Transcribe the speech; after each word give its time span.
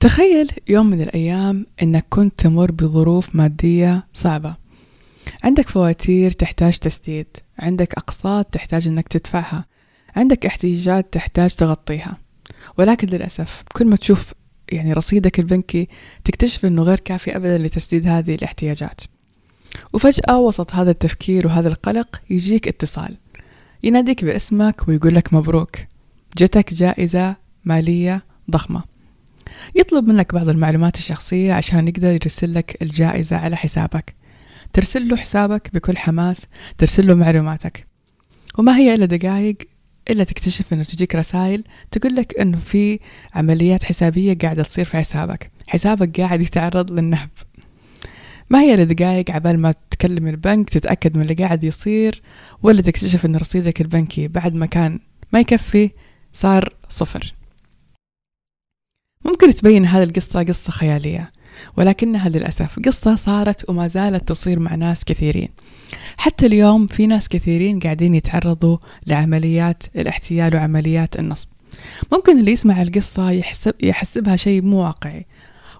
تخيل 0.00 0.50
يوم 0.68 0.86
من 0.86 1.00
الأيام 1.00 1.66
أنك 1.82 2.06
كنت 2.08 2.40
تمر 2.40 2.70
بظروف 2.70 3.34
مادية 3.34 4.06
صعبة. 4.14 4.56
عندك 5.44 5.68
فواتير 5.68 6.30
تحتاج 6.30 6.78
تسديد 6.78 7.26
عندك 7.58 7.94
أقساط 7.94 8.46
تحتاج 8.46 8.88
أنك 8.88 9.08
تدفعها 9.08 9.64
عندك 10.16 10.46
احتياجات 10.46 11.12
تحتاج 11.12 11.54
تغطيها. 11.54 12.18
ولكن 12.78 13.08
للأسف 13.08 13.62
كل 13.72 13.86
ما 13.86 13.96
تشوف 13.96 14.34
يعني 14.72 14.92
رصيدك 14.92 15.38
البنكي 15.38 15.88
تكتشف 16.24 16.64
أنه 16.64 16.82
غير 16.82 17.00
كافي 17.00 17.36
أبدا 17.36 17.58
لتسديد 17.58 18.06
هذه 18.06 18.34
الاحتياجات. 18.34 19.00
وفجأة 19.92 20.38
وسط 20.38 20.74
هذا 20.74 20.90
التفكير 20.90 21.46
وهذا 21.46 21.68
القلق 21.68 22.20
يجيك 22.30 22.68
اتصال. 22.68 23.16
يناديك 23.82 24.24
باسمك 24.24 24.88
ويقول 24.88 25.14
لك 25.14 25.34
مبروك. 25.34 25.76
جتك 26.38 26.74
جائزة 26.74 27.36
مالية 27.64 28.22
ضخمة. 28.50 28.89
يطلب 29.74 30.08
منك 30.08 30.34
بعض 30.34 30.48
المعلومات 30.48 30.98
الشخصية 30.98 31.52
عشان 31.52 31.88
يقدر 31.88 32.08
يرسل 32.10 32.54
لك 32.54 32.82
الجائزة 32.82 33.36
على 33.36 33.56
حسابك. 33.56 34.14
ترسل 34.72 35.08
له 35.08 35.16
حسابك 35.16 35.70
بكل 35.74 35.96
حماس 35.96 36.46
ترسل 36.78 37.06
له 37.06 37.14
معلوماتك. 37.14 37.86
وما 38.58 38.76
هي 38.76 38.94
إلا 38.94 39.06
دقائق 39.06 39.56
إلا 40.10 40.24
تكتشف 40.24 40.72
إنه 40.72 40.82
تجيك 40.82 41.14
رسائل 41.14 41.64
تقول 41.90 42.14
لك 42.14 42.40
إنه 42.40 42.58
في 42.58 42.98
عمليات 43.34 43.84
حسابية 43.84 44.38
قاعدة 44.38 44.62
تصير 44.62 44.84
في 44.84 44.96
حسابك. 44.96 45.50
حسابك 45.66 46.20
قاعد 46.20 46.40
يتعرض 46.40 46.90
للنهب. 46.90 47.30
ما 48.50 48.60
هي 48.60 48.74
إلا 48.74 48.84
دقائق 48.84 49.30
عبال 49.30 49.58
ما 49.58 49.74
تكلم 49.90 50.28
البنك 50.28 50.70
تتأكد 50.70 51.16
من 51.16 51.22
اللي 51.22 51.34
قاعد 51.34 51.64
يصير 51.64 52.22
ولا 52.62 52.82
تكتشف 52.82 53.26
إن 53.26 53.36
رصيدك 53.36 53.80
البنكي 53.80 54.28
بعد 54.28 54.54
ما 54.54 54.66
كان 54.66 54.98
ما 55.32 55.40
يكفي 55.40 55.90
صار 56.32 56.74
صفر. 56.88 57.34
ممكن 59.24 59.54
تبين 59.54 59.86
هذه 59.86 60.02
القصة 60.02 60.42
قصة 60.42 60.70
خيالية 60.70 61.32
ولكنها 61.76 62.28
للأسف 62.28 62.78
قصة 62.86 63.14
صارت 63.14 63.70
وما 63.70 63.88
زالت 63.88 64.28
تصير 64.28 64.58
مع 64.58 64.74
ناس 64.74 65.04
كثيرين. 65.04 65.48
حتى 66.18 66.46
اليوم 66.46 66.86
في 66.86 67.06
ناس 67.06 67.28
كثيرين 67.28 67.78
قاعدين 67.78 68.14
يتعرضوا 68.14 68.78
لعمليات 69.06 69.82
الاحتيال 69.96 70.54
وعمليات 70.56 71.18
النصب. 71.18 71.48
ممكن 72.12 72.38
اللي 72.38 72.52
يسمع 72.52 72.82
القصة 72.82 73.30
يحسب 73.30 73.74
يحسبها 73.82 74.36
شيء 74.36 74.62
مو 74.62 74.76
واقعي. 74.76 75.26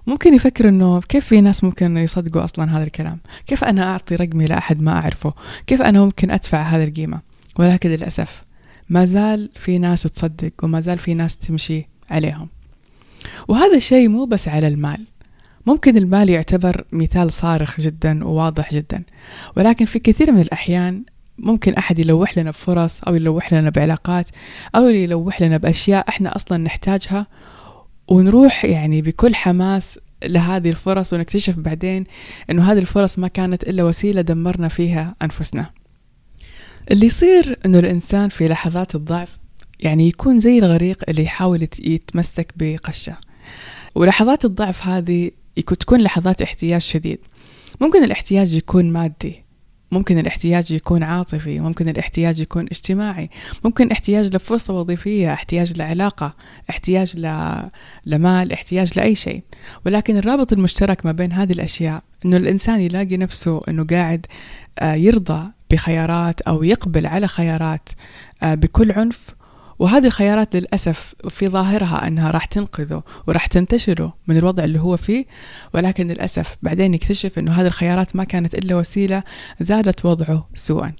ممكن 0.06 0.34
يفكر 0.34 0.68
إنه 0.68 1.00
كيف 1.00 1.26
في 1.26 1.40
ناس 1.40 1.64
ممكن 1.64 1.96
يصدقوا 1.96 2.44
أصلا 2.44 2.76
هذا 2.76 2.84
الكلام؟ 2.84 3.18
كيف 3.46 3.64
أنا 3.64 3.90
أعطي 3.90 4.16
رقمي 4.16 4.46
لأحد 4.46 4.82
ما 4.82 4.92
أعرفه؟ 4.92 5.34
كيف 5.66 5.82
أنا 5.82 6.04
ممكن 6.04 6.30
أدفع 6.30 6.62
هذه 6.62 6.84
القيمة؟ 6.84 7.20
ولكن 7.58 7.90
للأسف 7.90 8.42
ما 8.88 9.04
زال 9.04 9.50
في 9.54 9.78
ناس 9.78 10.02
تصدق 10.02 10.52
وما 10.62 10.80
زال 10.80 10.98
في 10.98 11.14
ناس 11.14 11.36
تمشي 11.36 11.88
عليهم. 12.10 12.48
وهذا 13.48 13.76
الشيء 13.76 14.08
مو 14.08 14.24
بس 14.24 14.48
على 14.48 14.68
المال. 14.68 15.06
ممكن 15.66 15.96
المال 15.96 16.30
يعتبر 16.30 16.84
مثال 16.92 17.32
صارخ 17.32 17.80
جدا 17.80 18.24
وواضح 18.24 18.74
جدا 18.74 19.02
ولكن 19.56 19.84
في 19.84 19.98
كثير 19.98 20.32
من 20.32 20.40
الأحيان 20.40 21.04
ممكن 21.38 21.74
أحد 21.74 21.98
يلوح 21.98 22.38
لنا 22.38 22.50
بفرص 22.50 23.00
أو 23.02 23.14
يلوح 23.14 23.52
لنا 23.52 23.70
بعلاقات 23.70 24.28
أو 24.76 24.88
يلوح 24.88 25.42
لنا 25.42 25.56
بأشياء 25.56 26.08
إحنا 26.08 26.36
أصلا 26.36 26.58
نحتاجها 26.58 27.26
ونروح 28.08 28.64
يعني 28.64 29.02
بكل 29.02 29.34
حماس 29.34 29.98
لهذه 30.24 30.70
الفرص 30.70 31.12
ونكتشف 31.12 31.58
بعدين 31.58 32.04
أنه 32.50 32.72
هذه 32.72 32.78
الفرص 32.78 33.18
ما 33.18 33.28
كانت 33.28 33.62
إلا 33.62 33.84
وسيلة 33.84 34.20
دمرنا 34.20 34.68
فيها 34.68 35.14
أنفسنا. 35.22 35.70
اللي 36.90 37.06
يصير 37.06 37.58
أنه 37.66 37.78
الإنسان 37.78 38.28
في 38.28 38.48
لحظات 38.48 38.94
الضعف 38.94 39.39
يعني 39.80 40.08
يكون 40.08 40.40
زي 40.40 40.58
الغريق 40.58 41.04
اللي 41.08 41.22
يحاول 41.22 41.62
يتمسك 41.78 42.52
بقشة. 42.56 43.16
ولحظات 43.94 44.44
الضعف 44.44 44.86
هذه 44.86 45.30
تكون 45.56 46.00
لحظات 46.00 46.42
احتياج 46.42 46.80
شديد. 46.80 47.18
ممكن 47.80 48.04
الاحتياج 48.04 48.54
يكون 48.54 48.92
مادي 48.92 49.44
ممكن 49.92 50.18
الاحتياج 50.18 50.70
يكون 50.70 51.02
عاطفي 51.02 51.60
ممكن 51.60 51.88
الاحتياج 51.88 52.40
يكون 52.40 52.66
اجتماعي 52.66 53.30
ممكن 53.64 53.90
احتياج 53.90 54.36
لفرصة 54.36 54.74
وظيفية 54.74 55.32
احتياج 55.32 55.78
لعلاقة 55.78 56.34
احتياج 56.70 57.16
ل... 57.16 57.54
لمال 58.06 58.52
احتياج 58.52 58.98
لأي 58.98 59.14
شيء. 59.14 59.42
ولكن 59.86 60.16
الرابط 60.16 60.52
المشترك 60.52 61.06
ما 61.06 61.12
بين 61.12 61.32
هذه 61.32 61.52
الأشياء 61.52 62.02
أنه 62.24 62.36
الإنسان 62.36 62.80
يلاقي 62.80 63.16
نفسه 63.16 63.60
أنه 63.68 63.84
قاعد 63.84 64.26
آه، 64.78 64.94
يرضى 64.94 65.50
بخيارات 65.70 66.40
أو 66.40 66.62
يقبل 66.62 67.06
على 67.06 67.28
خيارات 67.28 67.88
آه، 68.42 68.54
بكل 68.54 68.92
عنف 68.92 69.34
وهذه 69.80 70.06
الخيارات 70.06 70.56
للأسف 70.56 71.14
في 71.28 71.48
ظاهرها 71.48 72.06
أنها 72.06 72.30
راح 72.30 72.44
تنقذه 72.44 73.02
وراح 73.26 73.46
تنتشره 73.46 74.16
من 74.26 74.36
الوضع 74.36 74.64
اللي 74.64 74.80
هو 74.80 74.96
فيه 74.96 75.24
ولكن 75.74 76.08
للأسف 76.08 76.56
بعدين 76.62 76.94
يكتشف 76.94 77.38
أنه 77.38 77.52
هذه 77.52 77.66
الخيارات 77.66 78.16
ما 78.16 78.24
كانت 78.24 78.54
إلا 78.54 78.76
وسيلة 78.76 79.22
زادت 79.60 80.04
وضعه 80.04 80.48
سوءا. 80.54 80.92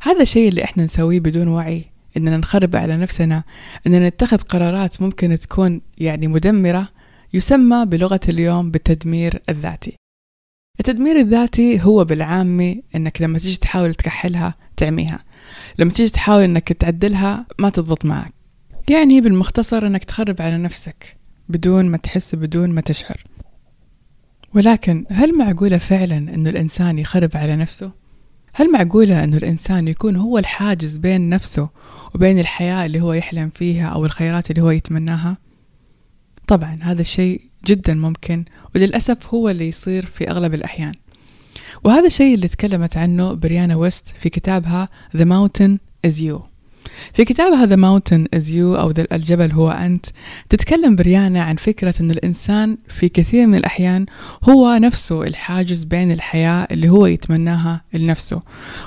هذا 0.00 0.22
الشيء 0.22 0.48
اللي 0.48 0.64
إحنا 0.64 0.84
نسويه 0.84 1.20
بدون 1.20 1.48
وعي 1.48 1.84
إننا 2.16 2.36
نخرب 2.36 2.76
على 2.76 2.96
نفسنا 2.96 3.44
إننا 3.86 4.08
نتخذ 4.08 4.38
قرارات 4.38 5.02
ممكن 5.02 5.38
تكون 5.38 5.80
يعني 5.98 6.28
مدمرة 6.28 6.88
يسمى 7.34 7.86
بلغة 7.86 8.20
اليوم 8.28 8.70
بالتدمير 8.70 9.42
الذاتي. 9.48 9.96
التدمير 10.80 11.16
الذاتي 11.16 11.82
هو 11.82 12.04
بالعامي 12.04 12.82
إنك 12.94 13.22
لما 13.22 13.38
تيجي 13.38 13.56
تحاول 13.56 13.94
تكحلها 13.94 14.54
تعميها 14.76 15.27
لما 15.78 15.90
تيجي 15.90 16.10
تحاول 16.10 16.42
إنك 16.42 16.72
تعدلها 16.72 17.46
ما 17.58 17.70
تضبط 17.70 18.04
معك 18.04 18.32
يعني 18.88 19.20
بالمختصر 19.20 19.86
إنك 19.86 20.04
تخرب 20.04 20.42
على 20.42 20.58
نفسك 20.58 21.16
بدون 21.48 21.86
ما 21.86 21.96
تحس 21.96 22.34
بدون 22.34 22.70
ما 22.70 22.80
تشعر 22.80 23.24
ولكن 24.54 25.04
هل 25.10 25.38
معقولة 25.38 25.78
فعلا 25.78 26.16
إنه 26.16 26.50
الإنسان 26.50 26.98
يخرب 26.98 27.30
على 27.34 27.56
نفسه؟ 27.56 27.90
هل 28.54 28.72
معقولة 28.72 29.24
إنه 29.24 29.36
الإنسان 29.36 29.88
يكون 29.88 30.16
هو 30.16 30.38
الحاجز 30.38 30.96
بين 30.96 31.28
نفسه 31.28 31.68
وبين 32.14 32.38
الحياة 32.38 32.86
اللي 32.86 33.00
هو 33.00 33.12
يحلم 33.12 33.50
فيها 33.54 33.88
أو 33.88 34.04
الخيرات 34.04 34.50
اللي 34.50 34.62
هو 34.62 34.70
يتمناها؟ 34.70 35.36
طبعا 36.46 36.78
هذا 36.82 37.00
الشيء 37.00 37.40
جدا 37.66 37.94
ممكن 37.94 38.44
وللأسف 38.74 39.34
هو 39.34 39.48
اللي 39.48 39.68
يصير 39.68 40.06
في 40.06 40.30
أغلب 40.30 40.54
الأحيان 40.54 40.92
وهذا 41.84 42.06
الشيء 42.06 42.34
اللي 42.34 42.48
تكلمت 42.48 42.96
عنه 42.96 43.32
بريانا 43.32 43.76
ويست 43.76 44.08
في 44.20 44.28
كتابها 44.28 44.88
The 45.16 45.24
Mountain 45.24 45.78
is 46.06 46.20
You. 46.20 46.40
في 47.14 47.24
كتابها 47.24 47.66
The 47.66 47.78
Mountain 47.78 48.38
is 48.38 48.48
You 48.50 48.78
أو 48.78 48.94
الجبل 49.12 49.52
هو 49.52 49.70
أنت 49.70 50.06
تتكلم 50.48 50.96
بريانا 50.96 51.42
عن 51.42 51.56
فكرة 51.56 51.94
أن 52.00 52.10
الإنسان 52.10 52.78
في 52.88 53.08
كثير 53.08 53.46
من 53.46 53.54
الأحيان 53.54 54.06
هو 54.48 54.76
نفسه 54.76 55.22
الحاجز 55.22 55.84
بين 55.84 56.12
الحياة 56.12 56.68
اللي 56.70 56.88
هو 56.88 57.06
يتمناها 57.06 57.80
لنفسه. 57.92 58.42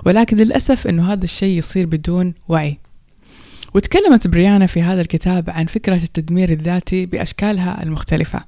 ولكن 0.06 0.38
للأسف 0.38 0.88
أنه 0.88 1.13
هذا 1.13 1.24
الشيء 1.24 1.58
يصير 1.58 1.86
بدون 1.86 2.34
وعي. 2.50 2.77
وتكلمت 3.73 4.27
بريانا 4.27 4.65
في 4.65 4.81
هذا 4.81 5.01
الكتاب 5.01 5.50
عن 5.50 5.65
فكرة 5.65 5.95
التدمير 5.95 6.50
الذاتي 6.50 7.06
بأشكالها 7.06 7.83
المختلفة. 7.83 8.44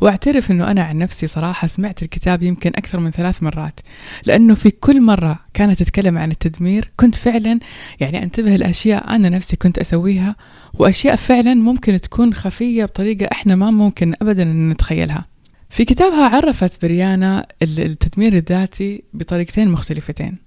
وأعترف 0.00 0.50
أنه 0.50 0.70
أنا 0.70 0.82
عن 0.82 0.98
نفسي 0.98 1.26
صراحة 1.26 1.68
سمعت 1.68 2.02
الكتاب 2.02 2.42
يمكن 2.42 2.70
أكثر 2.76 3.00
من 3.00 3.10
ثلاث 3.10 3.42
مرات 3.42 3.80
لأنه 4.24 4.54
في 4.54 4.70
كل 4.70 5.00
مرة 5.00 5.38
كانت 5.54 5.82
تتكلم 5.82 6.18
عن 6.18 6.30
التدمير 6.30 6.90
كنت 6.96 7.14
فعلا 7.14 7.60
يعني 8.00 8.22
أنتبه 8.22 8.56
لأشياء 8.56 9.14
أنا 9.14 9.28
نفسي 9.28 9.56
كنت 9.56 9.78
أسويها 9.78 10.36
وأشياء 10.74 11.16
فعلا 11.16 11.54
ممكن 11.54 12.00
تكون 12.00 12.34
خفية 12.34 12.84
بطريقة 12.84 13.28
إحنا 13.32 13.56
ما 13.56 13.70
ممكن 13.70 14.14
أبدا 14.22 14.44
نتخيلها. 14.44 15.24
في 15.70 15.84
كتابها 15.84 16.28
عرفت 16.28 16.82
بريانا 16.82 17.46
التدمير 17.62 18.32
الذاتي 18.32 19.02
بطريقتين 19.14 19.68
مختلفتين. 19.68 20.45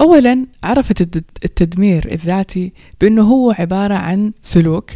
أولا 0.00 0.46
عرفت 0.64 1.00
التدمير 1.44 2.12
الذاتي 2.12 2.72
بأنه 3.00 3.22
هو 3.22 3.50
عبارة 3.50 3.94
عن 3.94 4.32
سلوك. 4.42 4.90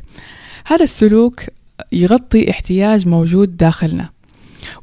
هذا 0.67 0.85
السلوك 0.85 1.41
يغطي 1.93 2.50
احتياج 2.50 3.08
موجود 3.08 3.56
داخلنا 3.56 4.11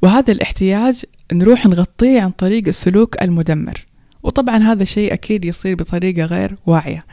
وهذا 0.02 0.32
الاحتياج 0.32 1.04
نروح 1.34 1.66
نغطيه 1.66 2.22
عن 2.22 2.32
طريق 2.32 2.68
السلوك 2.68 3.22
المدمر. 3.22 3.86
وطبعا 4.24 4.58
هذا 4.58 4.84
الشيء 4.84 5.14
أكيد 5.14 5.46
يصير 5.46 5.76
بطريقة 5.76 6.26
غير 6.26 6.56
واعية. 6.66 7.06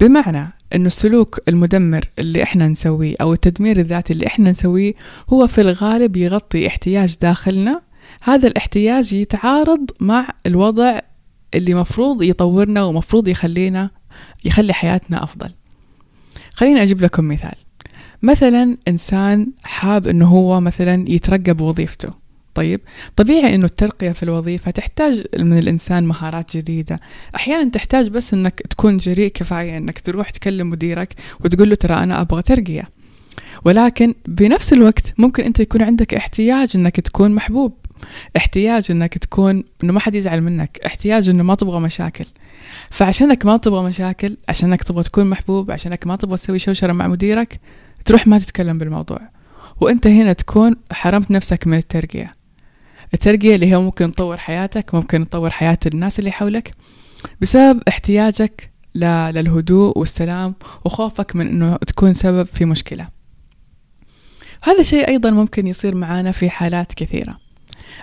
بمعنى 0.00 0.52
أنه 0.74 0.86
السلوك 0.86 1.40
المدمر 1.48 2.08
اللي 2.18 2.42
إحنا 2.42 2.68
نسويه 2.68 3.14
أو 3.20 3.32
التدمير 3.32 3.78
الذاتي 3.78 4.12
اللي 4.12 4.26
إحنا 4.26 4.50
نسويه 4.50 4.94
هو 5.28 5.46
في 5.46 5.60
الغالب 5.60 6.16
يغطي 6.16 6.66
احتياج 6.66 7.16
داخلنا. 7.22 7.82
هذا 8.20 8.48
الاحتياج 8.48 9.12
يتعارض 9.12 9.90
مع 10.00 10.28
الوضع 10.46 11.00
اللي 11.54 11.74
مفروض 11.74 12.22
يطورنا 12.22 12.82
ومفروض 12.82 13.28
يخلينا 13.28 13.90
يخلي 14.44 14.72
حياتنا 14.72 15.24
أفضل. 15.24 15.50
خليني 16.54 16.82
أجيب 16.82 17.00
لكم 17.02 17.28
مثال. 17.28 17.54
مثلا 18.22 18.76
إنسان 18.88 19.46
حاب 19.62 20.06
أنه 20.06 20.26
هو 20.26 20.60
مثلا 20.60 21.04
يترقى 21.08 21.54
بوظيفته 21.54 22.24
طيب 22.54 22.80
طبيعي 23.16 23.54
إنه 23.54 23.64
الترقية 23.64 24.12
في 24.12 24.22
الوظيفة 24.22 24.70
تحتاج 24.70 25.24
من 25.38 25.58
الإنسان 25.58 26.04
مهارات 26.04 26.56
جديدة. 26.56 27.00
أحيانا 27.34 27.70
تحتاج 27.70 28.08
بس 28.08 28.34
إنك 28.34 28.62
تكون 28.70 28.96
جريء 28.96 29.28
كفاية 29.28 29.76
إنك 29.76 29.98
تروح 29.98 30.30
تكلم 30.30 30.70
مديرك 30.70 31.14
وتقول 31.40 31.68
له 31.68 31.74
ترى 31.74 31.94
أنا 31.94 32.20
أبغى 32.20 32.42
ترقية. 32.42 32.88
ولكن 33.64 34.14
بنفس 34.28 34.72
الوقت 34.72 35.14
ممكن 35.18 35.44
أنت 35.44 35.60
يكون 35.60 35.82
عندك 35.82 36.14
احتياج 36.14 36.70
إنك 36.74 37.00
تكون 37.00 37.30
محبوب. 37.30 37.72
احتياج 38.36 38.90
إنك 38.90 39.18
تكون 39.18 39.64
إنه 39.84 39.92
ما 39.92 40.00
حد 40.00 40.14
يزعل 40.14 40.40
منك 40.40 40.78
احتياج 40.86 41.28
إنه 41.28 41.42
ما 41.42 41.54
تبغى 41.54 41.80
مشاكل. 41.80 42.26
فعشانك 42.90 43.46
ما 43.46 43.56
تبغى 43.56 43.88
مشاكل 43.88 44.36
عشانك 44.48 44.82
تبغى 44.82 45.02
تكون 45.02 45.26
محبوب 45.26 45.70
عشانك 45.70 46.06
ما 46.06 46.16
تبغى 46.16 46.36
تسوي 46.36 46.58
شوشرة 46.58 46.92
مع 46.92 47.08
مديرك 47.08 47.60
تروح 48.04 48.26
ما 48.26 48.38
تتكلم 48.38 48.78
بالموضوع. 48.78 49.20
وأنت 49.80 50.06
هنا 50.06 50.32
تكون 50.32 50.76
حرمت 50.92 51.30
نفسك 51.30 51.66
من 51.66 51.78
الترقية. 51.78 52.36
الترقية 53.14 53.54
اللي 53.54 53.66
هي 53.66 53.78
ممكن 53.78 54.12
تطور 54.12 54.36
حياتك 54.36 54.94
ممكن 54.94 55.28
تطور 55.28 55.50
حياة 55.50 55.78
الناس 55.86 56.18
اللي 56.18 56.30
حولك 56.30 56.74
بسبب 57.40 57.82
احتياجك 57.88 58.70
للهدوء 58.94 59.98
والسلام 59.98 60.54
وخوفك 60.84 61.36
من 61.36 61.46
إنه 61.48 61.76
تكون 61.76 62.12
سبب 62.12 62.46
في 62.46 62.64
مشكلة. 62.64 63.08
هذا 64.62 64.80
الشيء 64.80 65.08
أيضا 65.08 65.30
ممكن 65.30 65.66
يصير 65.66 65.94
معانا 65.94 66.32
في 66.32 66.50
حالات 66.50 66.94
كثيرة. 66.94 67.43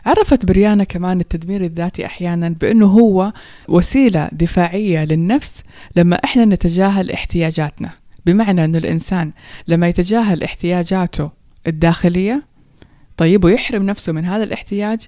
عرفت 0.06 0.46
بريانا 0.46 0.84
كمان 0.84 1.20
التدمير 1.20 1.62
الذاتي 1.62 2.06
أحيانا 2.06 2.50
بأنه 2.50 2.86
هو 2.86 3.34
وسيلة 3.68 4.30
دفاعية 4.32 5.06
للنفس 5.06 5.54
لما 5.96 6.16
إحنا 6.16 6.46
نتجاهل 6.46 7.12
احتياجاتنا. 7.12 7.90
بمعنى 8.26 8.66
أنه 8.66 8.78
الإنسان 8.78 9.32
لما 9.68 9.88
يتجاهل 9.88 10.44
احتياجاته 10.44 11.32
الداخلية 11.68 12.44
طيب 13.18 13.44
ويحرم 13.44 13.86
نفسه 13.86 14.12
من 14.12 14.26
هذا 14.26 14.44
الاحتياج 14.44 15.00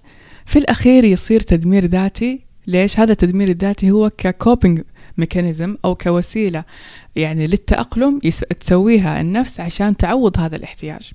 في 0.45 0.59
الأخير 0.59 1.03
يصير 1.03 1.39
تدمير 1.39 1.85
ذاتي. 1.85 2.41
ليش؟ 2.67 2.99
هذا 2.99 3.11
التدمير 3.11 3.47
الذاتي 3.47 3.91
هو 3.91 4.09
ك 4.09 4.20
coping 4.20 4.81
mechanism 5.17 5.77
أو 5.85 5.95
كوسيلة 5.95 6.63
يعني 7.15 7.47
للتأقلم 7.47 8.19
تسويها 8.59 9.21
النفس 9.21 9.59
عشان 9.59 9.97
تعوض 9.97 10.39
هذا 10.39 10.55
الاحتياج. 10.55 11.11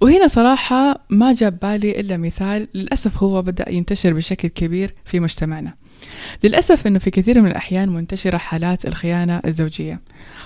وهنا 0.00 0.26
صراحة 0.26 1.04
ما 1.10 1.32
جاب 1.32 1.58
بالي 1.58 2.00
إلا 2.00 2.16
مثال 2.16 2.68
للأسف 2.74 3.22
هو 3.22 3.42
بدأ 3.42 3.70
ينتشر 3.70 4.12
بشكل 4.12 4.48
كبير 4.48 4.94
في 5.04 5.20
مجتمعنا. 5.20 5.74
للأسف 6.44 6.86
أنه 6.86 6.98
في 6.98 7.10
كثير 7.10 7.40
من 7.40 7.50
الأحيان 7.50 7.88
منتشرة 7.88 8.36
حالات 8.36 8.86
الخيانة 8.86 9.40
الزوجية. 9.44 10.00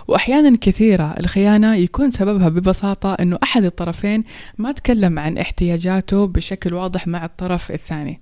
وأحيانا 0.09 0.59
كثيرة 0.61 1.15
الخيانة 1.21 1.75
يكون 1.75 2.11
سببها 2.11 2.49
ببساطة 2.49 3.15
أنه 3.15 3.39
أحد 3.43 3.65
الطرفين 3.65 4.25
ما 4.59 4.73
تكلم 4.73 5.19
عن 5.19 5.39
احتياجاته 5.39 6.27
بشكل 6.27 6.75
واضح 6.75 7.07
مع 7.07 7.25
الطرف 7.25 7.71
الثاني. 7.71 8.21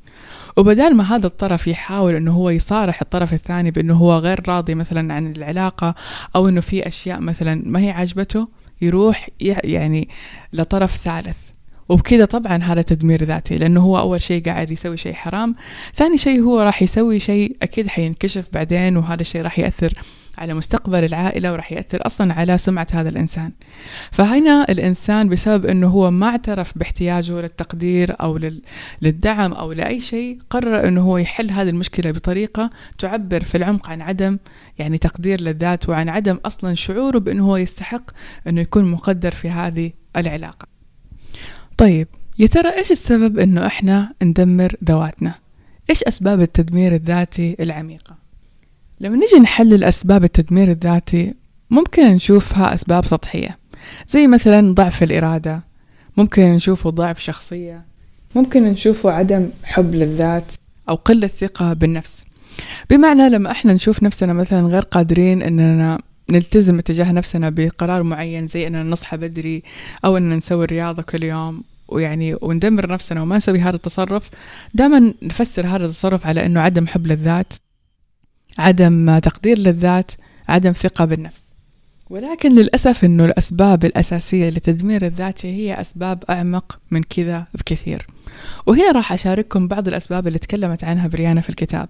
وبدال 0.56 0.94
ما 0.94 1.04
هذا 1.04 1.26
الطرف 1.26 1.66
يحاول 1.66 2.14
إنه 2.14 2.32
هو 2.32 2.50
يصارح 2.50 3.02
الطرف 3.02 3.34
الثاني 3.34 3.70
بإنه 3.70 3.94
هو 3.94 4.18
غير 4.18 4.48
راضي 4.48 4.74
مثلا 4.74 5.14
عن 5.14 5.32
العلاقة 5.32 5.94
أو 6.36 6.48
إنه 6.48 6.60
في 6.60 6.88
أشياء 6.88 7.20
مثلا 7.20 7.62
ما 7.66 7.80
هي 7.80 7.90
عاجبته 7.90 8.48
يروح 8.82 9.28
يعني 9.64 10.08
لطرف 10.52 10.96
ثالث. 10.96 11.36
وبكذا 11.88 12.24
طبعا 12.24 12.56
هذا 12.56 12.82
تدمير 12.82 13.24
ذاتي 13.24 13.56
لأنه 13.56 13.80
هو 13.80 13.98
أول 13.98 14.22
شيء 14.22 14.42
قاعد 14.42 14.70
يسوي 14.70 14.96
شيء 14.96 15.14
حرام 15.14 15.54
ثاني 15.96 16.18
شيء 16.18 16.40
هو 16.42 16.60
راح 16.60 16.82
يسوي 16.82 17.18
شيء 17.18 17.56
أكيد 17.62 17.88
حينكشف 17.88 18.44
بعدين 18.52 18.96
وهذا 18.96 19.20
الشيء 19.20 19.42
راح 19.42 19.58
يأثر 19.58 19.92
على 20.42 20.54
مستقبل 20.54 21.04
العائلة 21.04 21.52
وراح 21.52 21.72
يأثر 21.72 22.06
أصلا 22.06 22.34
على 22.34 22.58
سمعة 22.58 22.86
هذا 22.92 23.08
الإنسان. 23.08 23.52
فهنا 24.12 24.66
الإنسان 24.68 25.28
بسبب 25.28 25.66
إنه 25.66 25.88
هو 25.88 26.10
ما 26.10 26.26
اعترف 26.26 26.78
باحتياجه 26.78 27.40
للتقدير 27.40 28.16
أو 28.20 28.40
للدعم 29.02 29.52
أو 29.52 29.72
لأي 29.72 30.00
شيء 30.00 30.38
قرر 30.50 30.88
إنه 30.88 31.02
هو 31.02 31.18
يحل 31.18 31.50
هذه 31.50 31.68
المشكلة 31.68 32.10
بطريقة 32.10 32.70
تعبر 32.98 33.42
في 33.44 33.56
العمق 33.56 33.88
عن 33.88 34.02
عدم 34.02 34.38
يعني 34.78 34.98
تقدير 34.98 35.40
للذات 35.40 35.88
وعن 35.88 36.08
عدم 36.08 36.38
أصلا 36.44 36.74
شعوره 36.74 37.18
بإنه 37.18 37.46
هو 37.46 37.56
يستحق 37.56 38.10
إنه 38.46 38.60
يكون 38.60 38.84
مقدر 38.84 39.30
في 39.34 39.50
هذه 39.50 39.92
العلاقة. 40.16 40.66
طيب 41.78 42.08
يا 42.38 42.46
ترى 42.46 42.68
إيش 42.68 42.90
السبب 42.90 43.38
إنه 43.38 43.66
إحنا 43.66 44.14
ندمر 44.22 44.76
ذواتنا؟ 44.84 45.34
إيش 45.90 46.02
أسباب 46.02 46.40
التدمير 46.40 46.94
الذاتي 46.94 47.56
العميقة؟ 47.60 48.16
لما 49.02 49.16
نيجي 49.16 49.36
نحلل 49.36 49.84
أسباب 49.84 50.24
التدمير 50.24 50.70
الذاتي 50.70 51.34
ممكن 51.70 52.02
نشوفها 52.02 52.74
أسباب 52.74 53.04
سطحية 53.04 53.58
زي 54.08 54.26
مثلا 54.26 54.74
ضعف 54.74 55.02
الإرادة 55.02 55.62
ممكن 56.16 56.42
نشوفه 56.42 56.90
ضعف 56.90 57.18
شخصية 57.18 57.84
ممكن 58.36 58.62
نشوفه 58.62 59.10
عدم 59.10 59.48
حب 59.64 59.94
للذات 59.94 60.44
أو 60.88 60.94
قلة 60.94 61.26
ثقة 61.26 61.72
بالنفس. 61.72 62.24
بمعنى 62.90 63.28
لما 63.28 63.50
إحنا 63.50 63.72
نشوف 63.72 64.02
نفسنا 64.02 64.32
مثلا 64.32 64.60
غير 64.66 64.82
قادرين 64.82 65.42
إننا 65.42 65.98
نلتزم 66.30 66.78
اتجاه 66.78 67.12
نفسنا 67.12 67.50
بقرار 67.50 68.02
معين 68.02 68.46
زي 68.46 68.66
إننا 68.66 68.82
نصحى 68.82 69.16
بدري 69.16 69.62
أو 70.04 70.16
إننا 70.16 70.36
نسوي 70.36 70.64
الرياضة 70.64 71.02
كل 71.02 71.22
يوم 71.22 71.62
ويعني 71.88 72.36
وندمر 72.42 72.92
نفسنا 72.92 73.22
وما 73.22 73.36
نسوي 73.36 73.58
هذا 73.58 73.76
التصرف 73.76 74.30
دائما 74.74 75.14
نفسر 75.22 75.66
هذا 75.66 75.84
التصرف 75.84 76.26
على 76.26 76.46
إنه 76.46 76.60
عدم 76.60 76.86
حب 76.86 77.06
للذات. 77.06 77.52
عدم 78.58 79.18
تقدير 79.18 79.58
للذات 79.58 80.10
عدم 80.48 80.72
ثقة 80.72 81.04
بالنفس. 81.04 81.42
ولكن 82.10 82.54
للأسف 82.54 83.04
أنه 83.04 83.24
الأسباب 83.24 83.84
الأساسية 83.84 84.50
لتدمير 84.50 85.06
الذات 85.06 85.46
هي 85.46 85.80
أسباب 85.80 86.24
أعمق 86.30 86.78
من 86.90 87.02
كذا 87.02 87.46
بكثير. 87.54 88.06
وهنا 88.66 88.92
راح 88.92 89.12
أشارككم 89.12 89.68
بعض 89.68 89.88
الأسباب 89.88 90.26
اللي 90.26 90.38
تكلمت 90.38 90.84
عنها 90.84 91.08
بريانا 91.08 91.40
في 91.40 91.50
الكتاب. 91.50 91.88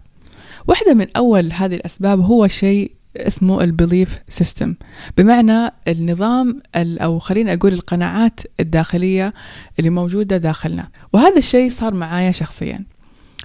واحدة 0.69 0.94
من 0.94 1.06
أول 1.17 1.53
هذه 1.53 1.75
الأسباب 1.75 2.20
هو 2.20 2.47
شيء 2.47 2.93
اسمه 3.17 3.65
ال 3.65 3.72
belief 3.72 4.19
system 4.29 4.75
بمعنى 5.19 5.72
النظام 5.89 6.60
أو 6.77 7.19
خلينا 7.19 7.53
أقول 7.53 7.72
القناعات 7.72 8.41
الداخلية 8.60 9.34
اللي 9.79 9.91
موجودة 9.91 10.37
داخلنا. 10.37 10.89
وهذا 11.13 11.39
الشيء 11.39 11.70
صار 11.70 11.94
معايا 11.94 12.32
شخصيا. 12.32 12.84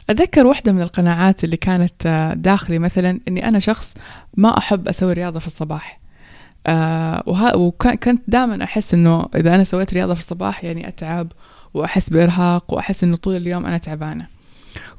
أتذكر 0.09 0.47
واحدة 0.47 0.71
من 0.71 0.81
القناعات 0.81 1.43
اللي 1.43 1.57
كانت 1.57 2.33
داخلي 2.37 2.79
مثلا 2.79 3.19
أني 3.27 3.47
أنا 3.47 3.59
شخص 3.59 3.93
ما 4.37 4.57
أحب 4.57 4.87
أسوي 4.87 5.13
رياضة 5.13 5.39
في 5.39 5.47
الصباح. 5.47 5.99
آه 6.67 7.23
وكنت 7.55 8.21
دائما 8.27 8.63
أحس 8.63 8.93
أنه 8.93 9.25
إذا 9.35 9.55
أنا 9.55 9.63
سويت 9.63 9.93
رياضة 9.93 10.13
في 10.13 10.19
الصباح 10.19 10.63
يعني 10.63 10.87
أتعب 10.87 11.31
وأحس 11.73 12.09
بإرهاق 12.09 12.73
وأحس 12.73 13.03
أنه 13.03 13.15
طول 13.15 13.35
اليوم 13.35 13.65
أنا 13.65 13.77
تعبانة. 13.77 14.27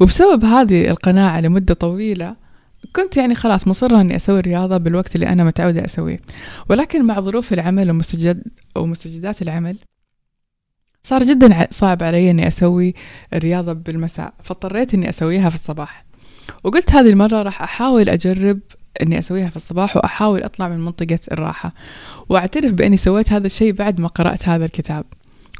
وبسبب 0.01 0.45
هذه 0.45 0.91
القناعة 0.91 1.41
لمدة 1.41 1.75
طويلة 1.75 2.37
كنت 2.97 3.17
يعني 3.17 3.35
خلاص 3.35 3.69
مصرة 3.69 4.01
إني 4.01 4.17
أسوي 4.17 4.39
الرياضة 4.39 4.77
بالوقت 4.77 5.15
اللي 5.15 5.29
أنا 5.29 5.45
متعودة 5.45 5.85
أسويه. 5.85 6.21
ولكن 6.69 7.05
مع 7.05 7.21
ظروف 7.21 7.53
العمل 7.53 7.91
ومستجد 7.91 8.43
ومستجدات 8.77 9.43
العمل 9.43 9.77
صار 11.09 11.25
جدا 11.25 11.67
صعب 11.71 12.03
علي 12.03 12.31
إني 12.31 12.49
أسوي 12.49 12.95
الرياضة 13.35 13.73
بالمساء 13.73 14.35
فاضطريت 14.43 14.95
إني 14.95 15.09
أسويها 15.09 15.49
في 15.49 15.55
الصباح. 15.55 16.05
وقلت 16.65 16.93
هذه 16.93 17.11
المرة 17.11 17.43
راح 17.43 17.63
أحاول 17.63 18.09
أجرب 18.09 18.61
إني 19.03 19.19
أسويها 19.19 19.49
في 19.49 19.57
الصباح 19.57 19.97
وأحاول 19.97 20.43
أطلع 20.43 20.69
من 20.69 20.81
منطقة 20.81 21.19
الراحة. 21.33 21.75
وأعترف 22.29 22.73
بإني 22.73 22.97
سويت 22.97 23.33
هذا 23.33 23.47
الشيء 23.47 23.73
بعد 23.73 24.01
ما 24.01 24.09
قرأت 24.09 24.49
هذا 24.49 24.65
الكتاب. 24.65 25.05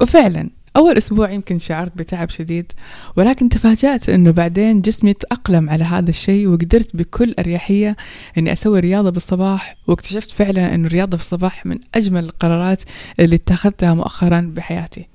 وفعلا 0.01 0.49
أول 0.77 0.97
أسبوع 0.97 1.31
يمكن 1.31 1.59
شعرت 1.59 1.97
بتعب 1.97 2.29
شديد 2.29 2.71
ولكن 3.15 3.49
تفاجأت 3.49 4.09
أنه 4.09 4.31
بعدين 4.31 4.81
جسمي 4.81 5.13
تأقلم 5.13 5.69
على 5.69 5.83
هذا 5.83 6.09
الشيء 6.09 6.47
وقدرت 6.47 6.95
بكل 6.95 7.33
أريحية 7.39 7.95
أني 8.37 8.51
أسوي 8.51 8.79
رياضة 8.79 9.09
بالصباح. 9.09 9.75
واكتشفت 9.87 10.31
فعلا 10.31 10.75
أنه 10.75 10.87
الرياضة 10.87 11.17
في 11.17 11.23
الصباح 11.23 11.65
من 11.65 11.79
أجمل 11.95 12.23
القرارات 12.23 12.81
اللي 13.19 13.35
اتخذتها 13.35 13.93
مؤخرا 13.93 14.51
بحياتي. 14.55 15.07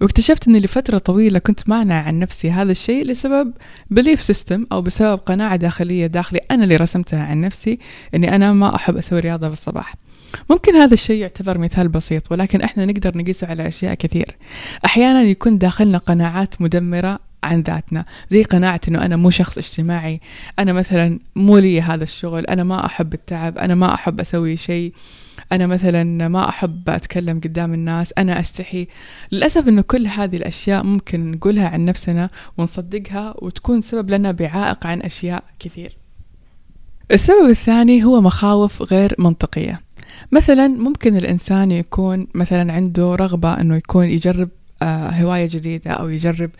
واكتشفت 0.00 0.48
أني 0.48 0.60
لفترة 0.60 0.98
طويلة 0.98 1.38
كنت 1.38 1.68
مانع 1.68 2.02
عن 2.02 2.18
نفسي 2.18 2.50
هذا 2.50 2.72
الشيء 2.72 3.04
لسبب 3.04 3.52
belief 3.90 4.22
system 4.22 4.66
أو 4.72 4.82
بسبب 4.82 5.18
قناعة 5.18 5.56
داخلية 5.56 6.06
داخلي 6.06 6.40
أنا 6.50 6.64
اللي 6.64 6.76
رسمتها 6.76 7.24
عن 7.24 7.40
نفسي 7.40 7.78
أني 8.14 8.34
أنا 8.34 8.52
ما 8.52 8.74
أحب 8.74 8.96
أسوي 8.96 9.20
رياضة 9.20 9.46
في 9.46 9.52
الصباح. 9.52 9.94
ممكن 10.50 10.76
هذا 10.76 10.94
الشيء 10.94 11.20
يعتبر 11.20 11.58
مثال 11.58 11.88
بسيط 11.88 12.32
ولكن 12.32 12.60
إحنا 12.62 12.84
نقدر 12.84 13.18
نقيسه 13.18 13.46
على 13.46 13.68
أشياء 13.68 13.94
كثير. 13.94 14.36
أحيانا 14.84 15.22
يكون 15.22 15.58
داخلنا 15.58 15.98
قناعات 15.98 16.62
مدمرة 16.62 17.18
عن 17.44 17.60
ذاتنا 17.60 18.04
زي 18.30 18.42
قناعة 18.42 18.80
أنه 18.88 19.04
أنا 19.04 19.16
مو 19.16 19.30
شخص 19.30 19.58
اجتماعي 19.58 20.20
أنا 20.58 20.72
مثلا 20.72 21.18
مو 21.36 21.58
لي 21.58 21.82
هذا 21.82 22.04
الشغل 22.04 22.46
أنا 22.46 22.64
ما 22.64 22.86
أحب 22.86 23.14
التعب 23.14 23.58
أنا 23.58 23.74
ما 23.74 23.94
أحب 23.94 24.20
أسوي 24.20 24.56
شيء. 24.56 24.92
أنا 25.52 25.66
مثلا 25.66 26.28
ما 26.28 26.48
أحب 26.48 26.90
أتكلم 26.90 27.40
قدام 27.40 27.74
الناس 27.74 28.14
أنا 28.18 28.40
أستحي. 28.40 28.86
للأسف 29.32 29.68
أنه 29.68 29.82
كل 29.82 30.06
هذه 30.06 30.36
الأشياء 30.36 30.84
ممكن 30.84 31.30
نقولها 31.30 31.68
عن 31.68 31.84
نفسنا 31.84 32.30
ونصدقها 32.58 33.34
وتكون 33.38 33.82
سبب 33.82 34.10
لنا 34.10 34.32
بعائق 34.32 34.86
عن 34.86 35.00
أشياء 35.00 35.44
كثير. 35.58 35.96
السبب 37.12 37.50
الثاني 37.50 38.04
هو 38.04 38.20
مخاوف 38.20 38.92
غير 38.92 39.14
منطقية. 39.18 39.80
مثلا 40.32 40.68
ممكن 40.68 41.16
الإنسان 41.16 41.70
يكون 41.70 42.26
مثلا 42.34 42.72
عنده 42.72 43.14
رغبة 43.14 43.60
أنه 43.60 43.76
يكون 43.76 44.04
يجرب 44.04 44.48
آه 44.82 45.10
هواية 45.10 45.48
جديدة 45.50 45.90
أو 45.90 46.08
يجرب 46.08 46.50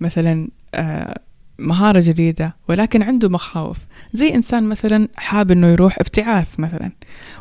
مثلا 0.00 0.48
آه 0.74 1.20
مهارة 1.58 2.00
جديدة 2.00 2.56
ولكن 2.68 3.02
عنده 3.02 3.28
مخاوف. 3.28 3.78
زي 4.12 4.34
إنسان 4.34 4.64
مثلا 4.64 5.08
حاب 5.16 5.50
إنه 5.50 5.66
يروح 5.66 5.98
ابتعاث 5.98 6.60
مثلا 6.60 6.90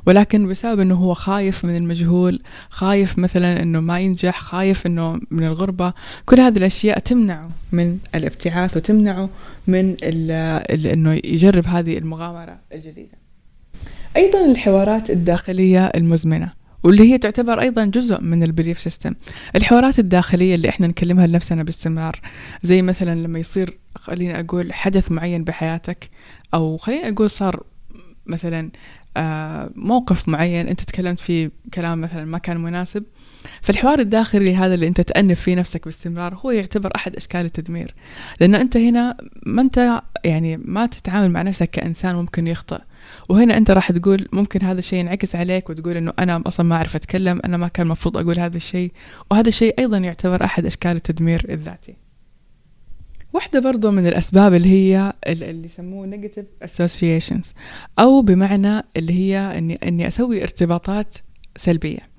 ولكن 0.05 0.47
بسبب 0.47 0.79
إنه 0.79 0.95
هو 0.95 1.13
خايف 1.13 1.65
من 1.65 1.75
المجهول 1.77 2.39
خايف 2.69 3.19
مثلا 3.19 3.62
إنه 3.62 3.79
ما 3.79 4.00
ينجح 4.00 4.39
خايف 4.39 4.86
إنه 4.86 5.19
من 5.31 5.43
الغربة 5.43 5.93
كل 6.25 6.39
هذه 6.39 6.57
الأشياء 6.57 7.00
تمنعه 7.00 7.50
من 7.71 7.97
الابتعاث 8.15 8.77
وتمنعه 8.77 9.29
من 9.67 9.95
ال 10.03 10.31
ال 10.71 10.88
إنه 10.88 11.13
يجرب 11.13 11.67
هذه 11.67 11.97
المغامرة 11.97 12.57
الجديدة. 12.74 13.17
أيضا 14.17 14.51
الحوارات 14.51 15.09
الداخلية 15.09 15.86
المزمنة 15.86 16.51
واللي 16.83 17.13
هي 17.13 17.17
تعتبر 17.17 17.62
أيضا 17.62 17.86
جزء 17.86 18.21
من 18.21 18.43
ال 18.43 18.49
belief 18.49 18.79
system 18.79 19.13
الحوارات 19.55 20.00
الداخلية 20.00 20.55
اللي 20.55 20.69
إحنا 20.69 20.88
نكلمها 20.88 21.27
لنفسنا 21.27 21.63
باستمرار 21.63 22.19
زي 22.63 22.81
مثلا 22.81 23.15
لما 23.19 23.39
يصير 23.39 23.77
خليني 24.07 24.39
أقول 24.39 24.73
حدث 24.73 25.11
معين 25.11 25.43
بحياتك 25.43 26.09
أو 26.53 26.77
خليني 26.77 27.09
أقول 27.09 27.29
صار 27.29 27.63
مثلا 28.25 28.71
آه، 29.17 29.69
موقف 29.75 30.29
معين 30.29 30.67
أنت 30.67 30.81
تكلمت 30.81 31.19
فيه 31.19 31.51
كلام 31.73 32.01
مثلا 32.01 32.25
ما 32.25 32.37
كان 32.37 32.57
مناسب. 32.57 33.03
فالحوار 33.61 33.99
الداخلي 33.99 34.55
هذا 34.55 34.73
اللي 34.73 34.87
أنت 34.87 35.01
تأنف 35.01 35.41
فيه 35.41 35.55
نفسك 35.55 35.85
باستمرار 35.85 36.35
هو 36.35 36.51
يعتبر 36.51 36.91
أحد 36.95 37.15
أشكال 37.15 37.45
التدمير. 37.45 37.95
لأنه 38.39 38.61
أنت 38.61 38.77
هنا 38.77 39.17
ما 39.45 39.61
أنت 39.61 40.01
يعني 40.25 40.57
ما 40.57 40.85
تتعامل 40.85 41.31
مع 41.31 41.41
نفسك 41.41 41.69
كإنسان 41.69 42.15
ممكن 42.15 42.47
يخطئ 42.47 42.79
وهنا 43.29 43.57
أنت 43.57 43.71
راح 43.71 43.91
تقول 43.91 44.27
ممكن 44.31 44.65
هذا 44.65 44.79
الشيء 44.79 44.99
ينعكس 44.99 45.35
عليك 45.35 45.69
وتقول 45.69 45.97
إنه 45.97 46.13
أنا 46.19 46.43
أصلا 46.47 46.65
ما 46.65 46.75
أعرف 46.75 46.95
أتكلم 46.95 47.41
أنا 47.45 47.57
ما 47.57 47.67
كان 47.67 47.85
المفروض 47.85 48.17
أقول 48.17 48.39
هذا 48.39 48.57
الشيء. 48.57 48.91
وهذا 49.31 49.47
الشيء 49.49 49.79
أيضا 49.79 49.97
يعتبر 49.97 50.43
أحد 50.43 50.65
أشكال 50.65 50.91
التدمير 50.91 51.45
الذاتي. 51.49 52.06
واحدة 53.34 53.60
برضو 53.60 53.91
من 53.91 54.07
الأسباب 54.07 54.53
اللي 54.53 54.69
هي 54.69 55.13
اللي 55.27 55.65
يسموه 55.65 56.12
negative 56.12 56.67
associations 56.67 57.53
أو 58.00 58.22
بمعنى 58.22 58.84
اللي 58.98 59.13
هي 59.13 59.57
إني 59.57 59.79
إني 59.84 60.07
أسوي 60.07 60.43
ارتباطات 60.43 61.15
سلبية. 61.55 62.16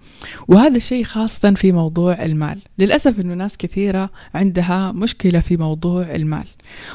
وهذا 0.49 0.77
الشيء 0.77 1.05
خاصة 1.05 1.55
في 1.55 1.73
موضوع 1.73 2.25
المال. 2.25 2.59
للأسف 2.79 3.21
أنه 3.21 3.35
ناس 3.35 3.57
كثيرة 3.57 4.11
عندها 4.35 4.93
مشكلة 4.93 5.41
في 5.41 5.57
موضوع 5.57 6.15
المال. 6.15 6.47